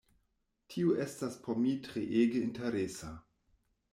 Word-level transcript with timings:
Tio 0.73 0.95
estas 1.03 1.35
por 1.43 1.59
mi 1.65 1.75
treege 1.87 2.43
interesa. 2.47 3.13